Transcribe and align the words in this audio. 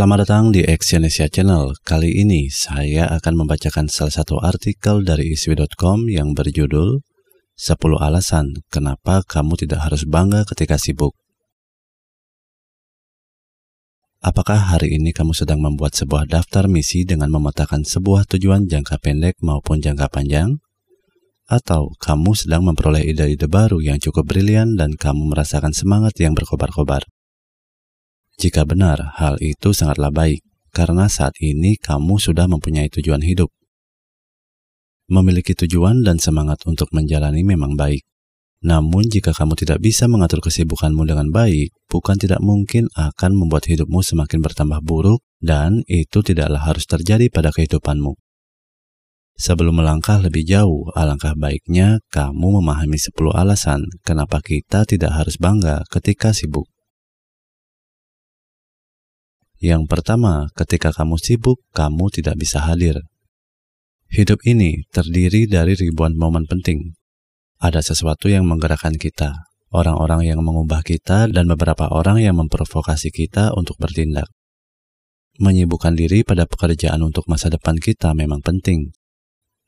Selamat 0.00 0.24
datang 0.24 0.48
di 0.48 0.64
Exyonesia 0.64 1.28
Channel. 1.28 1.76
Kali 1.84 2.24
ini 2.24 2.48
saya 2.48 3.04
akan 3.20 3.44
membacakan 3.44 3.84
salah 3.92 4.08
satu 4.08 4.40
artikel 4.40 5.04
dari 5.04 5.36
iswi.com 5.36 6.08
yang 6.08 6.32
berjudul 6.32 7.04
10 7.52 7.76
alasan 8.00 8.64
kenapa 8.72 9.20
kamu 9.28 9.60
tidak 9.60 9.84
harus 9.84 10.08
bangga 10.08 10.48
ketika 10.48 10.80
sibuk. 10.80 11.12
Apakah 14.24 14.72
hari 14.72 14.96
ini 14.96 15.12
kamu 15.12 15.36
sedang 15.36 15.60
membuat 15.60 15.92
sebuah 15.92 16.24
daftar 16.32 16.64
misi 16.64 17.04
dengan 17.04 17.28
memetakan 17.28 17.84
sebuah 17.84 18.24
tujuan 18.24 18.72
jangka 18.72 19.04
pendek 19.04 19.36
maupun 19.44 19.84
jangka 19.84 20.08
panjang? 20.08 20.64
Atau 21.44 21.92
kamu 22.00 22.32
sedang 22.32 22.64
memperoleh 22.64 23.04
ide-ide 23.04 23.52
baru 23.52 23.84
yang 23.84 24.00
cukup 24.00 24.32
brilian 24.32 24.80
dan 24.80 24.96
kamu 24.96 25.36
merasakan 25.36 25.76
semangat 25.76 26.16
yang 26.24 26.32
berkobar-kobar? 26.32 27.04
Jika 28.40 28.64
benar, 28.64 29.20
hal 29.20 29.36
itu 29.44 29.76
sangatlah 29.76 30.08
baik, 30.08 30.40
karena 30.72 31.12
saat 31.12 31.36
ini 31.44 31.76
kamu 31.76 32.16
sudah 32.16 32.48
mempunyai 32.48 32.88
tujuan 32.88 33.20
hidup. 33.20 33.52
Memiliki 35.12 35.52
tujuan 35.52 36.00
dan 36.00 36.16
semangat 36.16 36.64
untuk 36.64 36.88
menjalani 36.96 37.44
memang 37.44 37.76
baik. 37.76 38.00
Namun 38.64 39.12
jika 39.12 39.36
kamu 39.36 39.60
tidak 39.60 39.84
bisa 39.84 40.08
mengatur 40.08 40.40
kesibukanmu 40.40 41.04
dengan 41.04 41.28
baik, 41.28 41.76
bukan 41.92 42.16
tidak 42.16 42.40
mungkin 42.40 42.88
akan 42.96 43.36
membuat 43.36 43.68
hidupmu 43.68 44.00
semakin 44.00 44.40
bertambah 44.40 44.80
buruk 44.88 45.20
dan 45.44 45.84
itu 45.84 46.24
tidaklah 46.24 46.64
harus 46.64 46.88
terjadi 46.88 47.28
pada 47.28 47.52
kehidupanmu. 47.52 48.16
Sebelum 49.36 49.84
melangkah 49.84 50.16
lebih 50.16 50.48
jauh, 50.48 50.88
alangkah 50.96 51.36
baiknya 51.36 52.00
kamu 52.08 52.60
memahami 52.60 52.96
10 52.96 53.36
alasan 53.36 53.84
kenapa 54.00 54.40
kita 54.40 54.88
tidak 54.88 55.12
harus 55.12 55.36
bangga 55.36 55.84
ketika 55.92 56.32
sibuk. 56.32 56.68
Yang 59.60 59.92
pertama, 59.92 60.48
ketika 60.56 60.88
kamu 60.88 61.20
sibuk, 61.20 61.60
kamu 61.76 62.08
tidak 62.08 62.40
bisa 62.40 62.64
hadir. 62.64 62.96
Hidup 64.08 64.40
ini 64.48 64.88
terdiri 64.88 65.44
dari 65.44 65.76
ribuan 65.76 66.16
momen 66.16 66.48
penting. 66.48 66.96
Ada 67.60 67.84
sesuatu 67.84 68.32
yang 68.32 68.48
menggerakkan 68.48 68.96
kita, 68.96 69.36
orang-orang 69.68 70.32
yang 70.32 70.40
mengubah 70.40 70.80
kita, 70.80 71.28
dan 71.28 71.44
beberapa 71.44 71.92
orang 71.92 72.24
yang 72.24 72.40
memprovokasi 72.40 73.12
kita 73.12 73.52
untuk 73.52 73.76
bertindak. 73.76 74.32
Menyibukkan 75.36 75.92
diri 75.92 76.24
pada 76.24 76.48
pekerjaan 76.48 77.04
untuk 77.04 77.28
masa 77.28 77.52
depan 77.52 77.76
kita 77.76 78.16
memang 78.16 78.40
penting. 78.40 78.96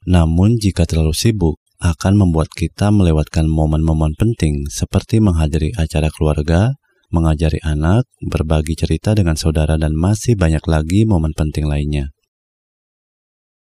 Namun, 0.09 0.57
jika 0.57 0.89
terlalu 0.89 1.13
sibuk, 1.13 1.61
akan 1.85 2.17
membuat 2.17 2.49
kita 2.49 2.89
melewatkan 2.89 3.45
momen-momen 3.45 4.17
penting 4.17 4.71
seperti 4.73 5.21
menghadiri 5.21 5.77
acara 5.77 6.09
keluarga, 6.09 6.81
mengajari 7.13 7.61
anak, 7.61 8.09
berbagi 8.25 8.75
cerita 8.75 9.13
dengan 9.13 9.37
saudara, 9.37 9.77
dan 9.77 9.93
masih 9.93 10.35
banyak 10.35 10.65
lagi 10.65 11.05
momen 11.05 11.37
penting 11.37 11.69
lainnya. 11.69 12.11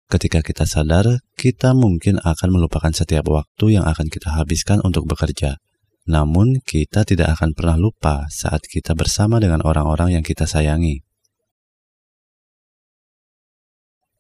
Ketika 0.09 0.41
kita 0.41 0.65
sadar, 0.65 1.21
kita 1.37 1.77
mungkin 1.77 2.17
akan 2.21 2.49
melupakan 2.49 2.93
setiap 2.93 3.29
waktu 3.29 3.81
yang 3.81 3.85
akan 3.85 4.09
kita 4.09 4.33
habiskan 4.37 4.81
untuk 4.81 5.05
bekerja. 5.05 5.61
Namun, 6.09 6.65
kita 6.65 7.05
tidak 7.05 7.37
akan 7.37 7.53
pernah 7.53 7.77
lupa 7.77 8.25
saat 8.33 8.65
kita 8.65 8.97
bersama 8.97 9.37
dengan 9.37 9.61
orang-orang 9.61 10.17
yang 10.17 10.25
kita 10.25 10.49
sayangi. 10.49 11.05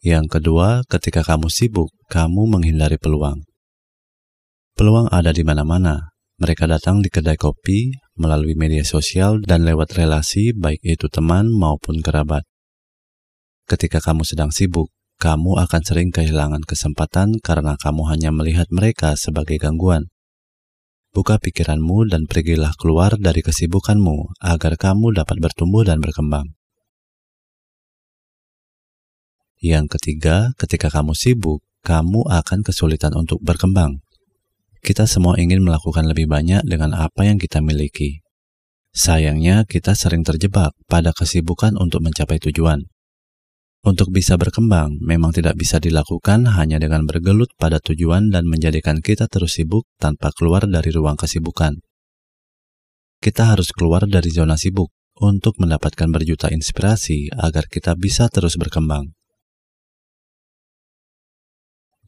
Yang 0.04 0.28
kedua, 0.28 0.84
ketika 0.84 1.24
kamu 1.24 1.48
sibuk, 1.48 1.88
kamu 2.12 2.46
menghindari 2.46 3.00
peluang. 3.00 3.48
Peluang 4.76 5.08
ada 5.08 5.32
di 5.34 5.42
mana-mana, 5.42 6.12
mereka 6.38 6.70
datang 6.70 7.02
di 7.02 7.10
kedai 7.10 7.34
kopi 7.34 7.90
melalui 8.14 8.54
media 8.54 8.86
sosial 8.86 9.42
dan 9.42 9.66
lewat 9.66 9.98
relasi 9.98 10.54
baik 10.54 10.78
itu 10.86 11.10
teman 11.10 11.50
maupun 11.50 11.98
kerabat. 11.98 12.46
Ketika 13.66 13.98
kamu 13.98 14.22
sedang 14.22 14.54
sibuk, 14.54 14.94
kamu 15.18 15.58
akan 15.58 15.82
sering 15.82 16.14
kehilangan 16.14 16.62
kesempatan 16.62 17.42
karena 17.42 17.74
kamu 17.74 18.06
hanya 18.06 18.30
melihat 18.30 18.70
mereka 18.70 19.18
sebagai 19.18 19.58
gangguan. 19.58 20.06
Buka 21.10 21.42
pikiranmu 21.42 22.06
dan 22.06 22.30
pergilah 22.30 22.70
keluar 22.78 23.18
dari 23.18 23.42
kesibukanmu 23.42 24.38
agar 24.38 24.78
kamu 24.78 25.18
dapat 25.18 25.42
bertumbuh 25.42 25.82
dan 25.82 25.98
berkembang. 25.98 26.54
Yang 29.58 29.98
ketiga, 29.98 30.54
ketika 30.54 30.86
kamu 30.86 31.18
sibuk, 31.18 31.66
kamu 31.82 32.30
akan 32.30 32.62
kesulitan 32.62 33.10
untuk 33.18 33.42
berkembang. 33.42 34.06
Kita 34.78 35.04
semua 35.10 35.36
ingin 35.36 35.62
melakukan 35.66 36.06
lebih 36.06 36.30
banyak 36.30 36.64
dengan 36.64 36.94
apa 36.94 37.26
yang 37.26 37.36
kita 37.36 37.58
miliki. 37.58 38.22
Sayangnya, 38.94 39.68
kita 39.68 39.92
sering 39.94 40.24
terjebak 40.24 40.74
pada 40.88 41.12
kesibukan 41.12 41.76
untuk 41.76 42.02
mencapai 42.02 42.40
tujuan. 42.40 42.88
Untuk 43.86 44.10
bisa 44.10 44.34
berkembang, 44.34 44.98
memang 44.98 45.30
tidak 45.30 45.54
bisa 45.54 45.78
dilakukan 45.78 46.50
hanya 46.58 46.82
dengan 46.82 47.06
bergelut 47.06 47.54
pada 47.54 47.78
tujuan 47.78 48.34
dan 48.34 48.44
menjadikan 48.50 48.98
kita 48.98 49.30
terus 49.30 49.54
sibuk 49.54 49.86
tanpa 50.02 50.34
keluar 50.34 50.66
dari 50.66 50.90
ruang 50.90 51.14
kesibukan. 51.14 51.78
Kita 53.22 53.54
harus 53.54 53.70
keluar 53.70 54.06
dari 54.06 54.30
zona 54.34 54.58
sibuk 54.58 54.90
untuk 55.18 55.58
mendapatkan 55.62 56.10
berjuta 56.10 56.50
inspirasi 56.50 57.30
agar 57.34 57.66
kita 57.70 57.94
bisa 57.94 58.26
terus 58.30 58.58
berkembang. 58.58 59.14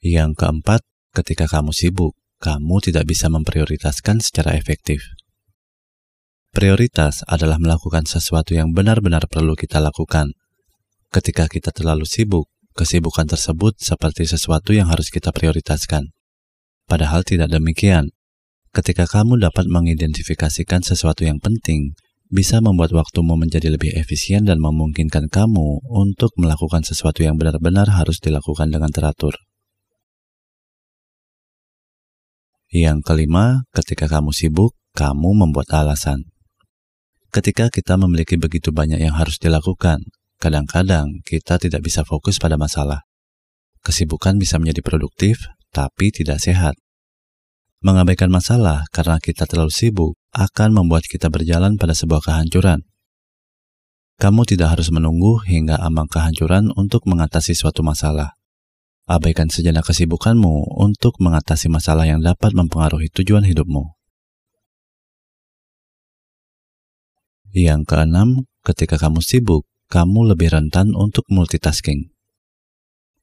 Yang 0.01 0.33
keempat, 0.39 0.81
ketika 1.15 1.45
kamu 1.47 1.71
sibuk, 1.71 2.17
kamu 2.41 2.81
tidak 2.81 3.05
bisa 3.05 3.29
memprioritaskan 3.29 4.25
secara 4.25 4.57
efektif. 4.57 5.05
Prioritas 6.51 7.23
adalah 7.29 7.61
melakukan 7.63 8.09
sesuatu 8.09 8.57
yang 8.57 8.75
benar-benar 8.75 9.29
perlu 9.31 9.55
kita 9.55 9.79
lakukan. 9.79 10.35
Ketika 11.13 11.47
kita 11.47 11.71
terlalu 11.71 12.09
sibuk, 12.09 12.51
kesibukan 12.75 13.29
tersebut 13.29 13.79
seperti 13.79 14.27
sesuatu 14.27 14.73
yang 14.75 14.91
harus 14.91 15.13
kita 15.13 15.31
prioritaskan. 15.31 16.11
Padahal 16.89 17.23
tidak 17.23 17.55
demikian. 17.55 18.11
Ketika 18.75 19.07
kamu 19.07 19.39
dapat 19.39 19.69
mengidentifikasikan 19.71 20.83
sesuatu 20.83 21.23
yang 21.23 21.39
penting, 21.39 21.95
bisa 22.31 22.63
membuat 22.63 22.95
waktumu 22.95 23.35
menjadi 23.35 23.75
lebih 23.75 23.95
efisien 23.99 24.47
dan 24.47 24.63
memungkinkan 24.63 25.29
kamu 25.29 25.83
untuk 25.87 26.31
melakukan 26.39 26.87
sesuatu 26.87 27.27
yang 27.27 27.35
benar-benar 27.35 27.91
harus 27.91 28.23
dilakukan 28.23 28.71
dengan 28.71 28.91
teratur. 28.91 29.35
Yang 32.71 33.03
kelima, 33.03 33.67
ketika 33.75 34.07
kamu 34.07 34.31
sibuk, 34.31 34.79
kamu 34.95 35.35
membuat 35.43 35.75
alasan. 35.75 36.31
Ketika 37.35 37.67
kita 37.67 37.99
memiliki 37.99 38.39
begitu 38.39 38.71
banyak 38.71 39.03
yang 39.03 39.19
harus 39.19 39.43
dilakukan, 39.43 40.07
kadang-kadang 40.39 41.19
kita 41.27 41.59
tidak 41.59 41.83
bisa 41.83 42.07
fokus 42.07 42.39
pada 42.39 42.55
masalah. 42.55 43.03
Kesibukan 43.83 44.39
bisa 44.39 44.63
menjadi 44.63 44.87
produktif, 44.87 45.51
tapi 45.75 46.15
tidak 46.15 46.39
sehat. 46.39 46.79
Mengabaikan 47.83 48.31
masalah 48.31 48.87
karena 48.95 49.19
kita 49.19 49.51
terlalu 49.51 49.75
sibuk 49.75 50.15
akan 50.31 50.71
membuat 50.71 51.11
kita 51.11 51.27
berjalan 51.27 51.75
pada 51.75 51.95
sebuah 51.95 52.23
kehancuran. 52.23 52.87
Kamu 54.21 54.47
tidak 54.47 54.79
harus 54.79 54.93
menunggu 54.95 55.43
hingga 55.43 55.81
ambang 55.81 56.07
kehancuran 56.07 56.71
untuk 56.77 57.09
mengatasi 57.09 57.57
suatu 57.57 57.81
masalah. 57.83 58.40
Abaikan 59.11 59.51
sejenak 59.51 59.91
kesibukanmu 59.91 60.79
untuk 60.79 61.19
mengatasi 61.19 61.67
masalah 61.67 62.07
yang 62.07 62.23
dapat 62.23 62.55
mempengaruhi 62.55 63.11
tujuan 63.11 63.43
hidupmu. 63.43 63.99
Yang 67.51 67.91
keenam, 67.91 68.47
ketika 68.63 69.03
kamu 69.03 69.19
sibuk, 69.19 69.67
kamu 69.91 70.31
lebih 70.31 70.55
rentan 70.55 70.95
untuk 70.95 71.27
multitasking. 71.27 72.15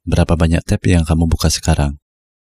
Berapa 0.04 0.36
banyak 0.36 0.60
tab 0.68 0.84
yang 0.84 1.08
kamu 1.08 1.32
buka 1.32 1.48
sekarang? 1.48 2.04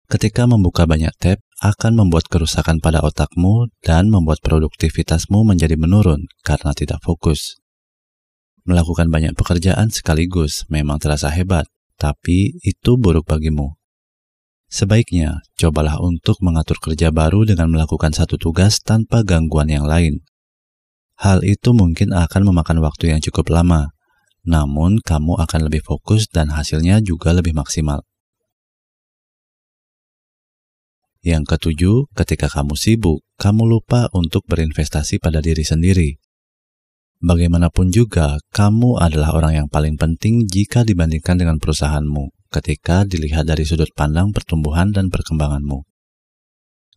Ketika 0.09 0.50
membuka 0.50 0.89
banyak 0.89 1.13
tab, 1.22 1.38
akan 1.62 2.01
membuat 2.01 2.25
kerusakan 2.34 2.81
pada 2.81 3.06
otakmu 3.06 3.69
dan 3.85 4.09
membuat 4.09 4.41
produktivitasmu 4.41 5.45
menjadi 5.45 5.78
menurun 5.78 6.25
karena 6.41 6.73
tidak 6.73 6.97
fokus. 7.06 7.62
Melakukan 8.66 9.13
banyak 9.13 9.38
pekerjaan 9.38 9.94
sekaligus 9.94 10.65
memang 10.74 10.98
terasa 10.98 11.30
hebat, 11.30 11.69
tapi 12.00 12.56
itu 12.63 12.96
buruk 12.96 13.28
bagimu. 13.28 13.75
Sebaiknya, 14.72 15.44
cobalah 15.60 16.00
untuk 16.00 16.40
mengatur 16.40 16.80
kerja 16.80 17.12
baru 17.12 17.44
dengan 17.44 17.68
melakukan 17.74 18.16
satu 18.16 18.40
tugas 18.40 18.80
tanpa 18.80 19.28
gangguan 19.28 19.68
yang 19.68 19.84
lain. 19.84 20.24
Hal 21.19 21.44
itu 21.44 21.75
mungkin 21.75 22.16
akan 22.16 22.48
memakan 22.48 22.80
waktu 22.80 23.12
yang 23.12 23.19
cukup 23.19 23.51
lama, 23.51 23.92
namun 24.48 25.04
kamu 25.04 25.42
akan 25.44 25.68
lebih 25.68 25.84
fokus 25.84 26.31
dan 26.31 26.56
hasilnya 26.56 27.04
juga 27.04 27.36
lebih 27.36 27.51
maksimal. 27.51 28.07
Yang 31.19 31.51
ketujuh, 31.51 32.07
ketika 32.16 32.48
kamu 32.48 32.80
sibuk, 32.80 33.19
kamu 33.36 33.68
lupa 33.68 34.07
untuk 34.16 34.48
berinvestasi 34.48 35.19
pada 35.19 35.44
diri 35.44 35.68
sendiri. 35.68 36.16
Bagaimanapun 37.19 37.92
juga, 37.92 38.39
kamu 38.56 38.95
adalah 38.95 39.36
orang 39.36 39.63
yang 39.63 39.68
paling 39.68 40.00
penting 40.00 40.48
jika 40.48 40.88
dibandingkan 40.88 41.36
dengan 41.36 41.60
perusahaanmu 41.60 42.31
ketika 42.48 43.04
dilihat 43.06 43.45
dari 43.45 43.68
sudut 43.68 43.92
pandang 43.92 44.31
pertumbuhan 44.31 44.89
dan 44.95 45.12
perkembanganmu. 45.12 45.83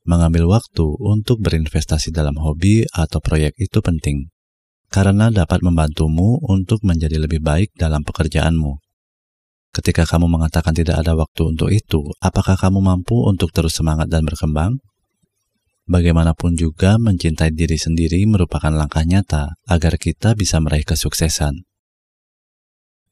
Mengambil 0.07 0.47
waktu 0.47 0.87
untuk 0.99 1.43
berinvestasi 1.43 2.15
dalam 2.15 2.39
hobi 2.39 2.87
atau 2.91 3.19
proyek 3.19 3.55
itu 3.59 3.79
penting, 3.83 4.31
karena 4.91 5.31
dapat 5.31 5.59
membantumu 5.63 6.39
untuk 6.47 6.83
menjadi 6.83 7.19
lebih 7.19 7.43
baik 7.43 7.75
dalam 7.75 8.07
pekerjaanmu. 8.07 8.79
Ketika 9.73 10.05
kamu 10.05 10.29
mengatakan 10.29 10.77
tidak 10.77 11.01
ada 11.01 11.19
waktu 11.19 11.51
untuk 11.51 11.73
itu, 11.73 12.15
apakah 12.23 12.55
kamu 12.55 12.79
mampu 12.79 13.27
untuk 13.27 13.51
terus 13.51 13.75
semangat 13.75 14.07
dan 14.07 14.23
berkembang? 14.23 14.79
Bagaimanapun 15.83 16.55
juga, 16.55 16.95
mencintai 16.95 17.51
diri 17.51 17.75
sendiri 17.75 18.23
merupakan 18.31 18.71
langkah 18.71 19.03
nyata 19.03 19.59
agar 19.67 19.99
kita 19.99 20.39
bisa 20.39 20.63
meraih 20.63 20.87
kesuksesan. 20.87 21.67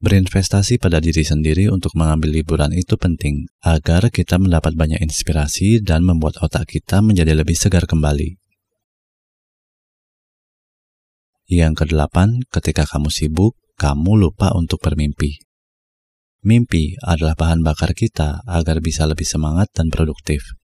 Berinvestasi 0.01 0.81
pada 0.81 0.97
diri 0.97 1.21
sendiri 1.27 1.69
untuk 1.69 1.93
mengambil 1.93 2.41
liburan 2.41 2.73
itu 2.73 2.97
penting 2.97 3.51
agar 3.61 4.09
kita 4.09 4.41
mendapat 4.41 4.73
banyak 4.73 4.97
inspirasi 5.03 5.85
dan 5.85 6.09
membuat 6.09 6.41
otak 6.41 6.73
kita 6.73 7.05
menjadi 7.05 7.37
lebih 7.37 7.53
segar 7.53 7.85
kembali. 7.85 8.41
Yang 11.51 11.85
kedelapan, 11.85 12.41
ketika 12.49 12.87
kamu 12.87 13.11
sibuk, 13.11 13.59
kamu 13.77 14.31
lupa 14.31 14.55
untuk 14.55 14.79
bermimpi. 14.81 15.43
Mimpi 16.47 16.97
adalah 17.05 17.37
bahan 17.37 17.61
bakar 17.61 17.93
kita 17.93 18.41
agar 18.49 18.81
bisa 18.81 19.05
lebih 19.05 19.29
semangat 19.29 19.69
dan 19.77 19.93
produktif. 19.93 20.60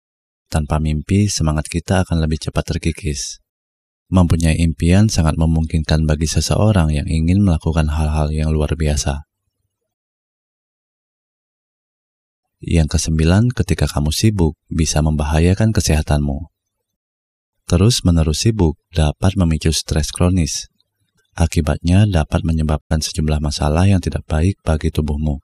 Tanpa 0.54 0.78
mimpi, 0.78 1.26
semangat 1.34 1.66
kita 1.66 2.06
akan 2.06 2.22
lebih 2.22 2.38
cepat 2.46 2.78
terkikis. 2.78 3.42
Mempunyai 4.14 4.62
impian 4.62 5.10
sangat 5.10 5.34
memungkinkan 5.34 6.06
bagi 6.06 6.30
seseorang 6.30 6.94
yang 6.94 7.10
ingin 7.10 7.42
melakukan 7.42 7.90
hal-hal 7.90 8.30
yang 8.30 8.54
luar 8.54 8.78
biasa. 8.78 9.26
Yang 12.62 12.94
kesembilan, 12.94 13.50
ketika 13.50 13.90
kamu 13.90 14.14
sibuk, 14.14 14.54
bisa 14.70 15.02
membahayakan 15.02 15.74
kesehatanmu. 15.74 16.54
Terus-menerus 17.66 18.46
sibuk 18.46 18.78
dapat 18.94 19.34
memicu 19.34 19.74
stres 19.74 20.14
kronis, 20.14 20.70
Akibatnya 21.34 22.06
dapat 22.06 22.46
menyebabkan 22.46 23.02
sejumlah 23.02 23.42
masalah 23.42 23.90
yang 23.90 23.98
tidak 23.98 24.22
baik 24.30 24.62
bagi 24.62 24.94
tubuhmu. 24.94 25.42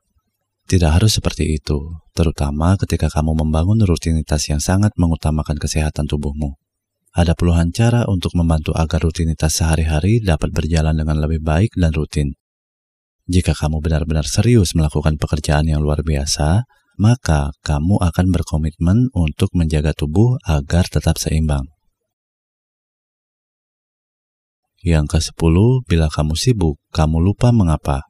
Tidak 0.70 0.86
harus 0.86 1.18
seperti 1.18 1.58
itu, 1.58 1.98
terutama 2.14 2.78
ketika 2.78 3.10
kamu 3.10 3.42
membangun 3.42 3.82
rutinitas 3.82 4.54
yang 4.54 4.62
sangat 4.62 4.94
mengutamakan 5.02 5.58
kesehatan 5.58 6.06
tubuhmu. 6.06 6.62
Ada 7.10 7.34
puluhan 7.34 7.74
cara 7.74 8.06
untuk 8.06 8.38
membantu 8.38 8.78
agar 8.78 9.02
rutinitas 9.02 9.58
sehari-hari 9.58 10.22
dapat 10.22 10.54
berjalan 10.54 10.94
dengan 10.94 11.26
lebih 11.26 11.42
baik 11.42 11.74
dan 11.74 11.90
rutin. 11.90 12.38
Jika 13.26 13.58
kamu 13.58 13.82
benar-benar 13.82 14.30
serius 14.30 14.78
melakukan 14.78 15.18
pekerjaan 15.18 15.66
yang 15.66 15.82
luar 15.82 16.06
biasa, 16.06 16.70
maka 17.02 17.50
kamu 17.66 17.98
akan 17.98 18.26
berkomitmen 18.30 19.10
untuk 19.18 19.50
menjaga 19.58 19.98
tubuh 19.98 20.38
agar 20.46 20.86
tetap 20.86 21.18
seimbang. 21.18 21.66
Yang 24.86 25.18
ke-10, 25.18 25.56
bila 25.90 26.14
kamu 26.14 26.38
sibuk, 26.38 26.78
kamu 26.94 27.18
lupa 27.26 27.50
mengapa. 27.50 28.09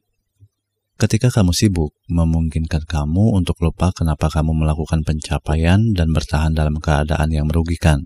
Ketika 0.99 1.31
kamu 1.31 1.55
sibuk, 1.55 1.95
memungkinkan 2.11 2.83
kamu 2.83 3.31
untuk 3.31 3.55
lupa 3.63 3.95
kenapa 3.95 4.27
kamu 4.27 4.51
melakukan 4.51 5.07
pencapaian 5.07 5.95
dan 5.95 6.11
bertahan 6.11 6.51
dalam 6.51 6.75
keadaan 6.75 7.31
yang 7.31 7.47
merugikan. 7.47 8.03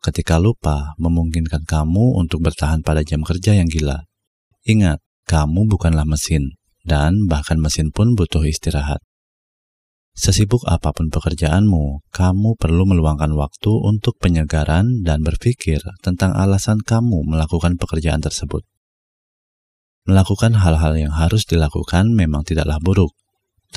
Ketika 0.00 0.40
lupa, 0.40 0.96
memungkinkan 0.96 1.68
kamu 1.68 2.16
untuk 2.16 2.40
bertahan 2.40 2.80
pada 2.80 3.04
jam 3.04 3.20
kerja 3.20 3.52
yang 3.52 3.68
gila. 3.68 4.08
Ingat, 4.64 5.04
kamu 5.28 5.68
bukanlah 5.68 6.08
mesin, 6.08 6.56
dan 6.88 7.28
bahkan 7.28 7.60
mesin 7.60 7.92
pun 7.92 8.16
butuh 8.16 8.48
istirahat. 8.48 9.04
Sesibuk 10.16 10.64
apa 10.64 10.96
pun 10.96 11.12
pekerjaanmu, 11.12 12.08
kamu 12.16 12.56
perlu 12.56 12.88
meluangkan 12.88 13.36
waktu 13.36 13.72
untuk 13.76 14.16
penyegaran 14.16 15.04
dan 15.04 15.20
berpikir 15.20 15.84
tentang 16.00 16.32
alasan 16.32 16.80
kamu 16.80 17.28
melakukan 17.28 17.76
pekerjaan 17.76 18.24
tersebut. 18.24 18.64
Melakukan 20.08 20.56
hal-hal 20.56 20.96
yang 20.96 21.12
harus 21.12 21.44
dilakukan 21.44 22.12
memang 22.12 22.44
tidaklah 22.46 22.80
buruk, 22.80 23.12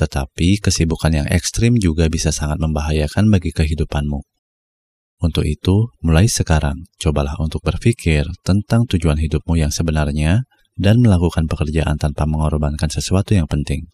tetapi 0.00 0.58
kesibukan 0.58 1.12
yang 1.12 1.28
ekstrim 1.28 1.76
juga 1.76 2.08
bisa 2.08 2.32
sangat 2.32 2.58
membahayakan 2.58 3.28
bagi 3.28 3.52
kehidupanmu. 3.52 4.24
Untuk 5.22 5.44
itu, 5.46 5.88
mulai 6.04 6.28
sekarang, 6.28 6.84
cobalah 7.00 7.38
untuk 7.40 7.64
berpikir 7.64 8.28
tentang 8.44 8.84
tujuan 8.84 9.16
hidupmu 9.16 9.56
yang 9.56 9.72
sebenarnya 9.72 10.44
dan 10.74 11.00
melakukan 11.00 11.46
pekerjaan 11.46 11.96
tanpa 11.96 12.26
mengorbankan 12.26 12.90
sesuatu 12.90 13.32
yang 13.32 13.46
penting. 13.46 13.88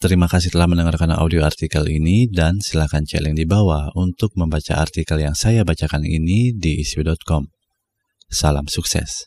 Terima 0.00 0.32
kasih 0.32 0.48
telah 0.56 0.64
mendengarkan 0.64 1.12
audio 1.12 1.44
artikel 1.44 1.84
ini 1.84 2.24
dan 2.24 2.56
silakan 2.64 3.04
cek 3.04 3.20
link 3.20 3.36
di 3.36 3.44
bawah 3.44 3.92
untuk 3.92 4.32
membaca 4.32 4.80
artikel 4.80 5.20
yang 5.20 5.36
saya 5.36 5.60
bacakan 5.60 6.08
ini 6.08 6.56
di 6.56 6.80
isu.com. 6.80 7.52
Salam 8.32 8.64
sukses. 8.64 9.12